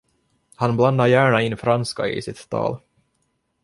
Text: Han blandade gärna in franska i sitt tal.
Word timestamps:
Han 0.55 0.75
blandade 0.77 1.09
gärna 1.09 1.41
in 1.41 1.57
franska 1.57 2.07
i 2.07 2.21
sitt 2.21 2.49
tal. 2.49 2.79